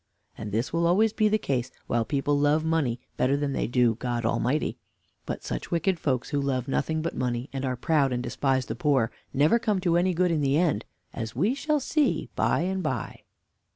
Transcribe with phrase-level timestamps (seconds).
[0.35, 3.93] And this will always be the case, while people love money better than they do
[3.93, 4.79] God Almighty.
[5.27, 8.73] But such wicked folks who love nothing but money, and are proud and despise the
[8.73, 12.81] poor, never come to any good in the end, as we shall see by and
[12.81, 13.19] by.